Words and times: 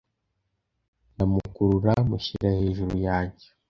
ndamukurura 1.13 1.93
mushyira 2.09 2.47
hejuru 2.59 2.95
yanjye 3.07 3.45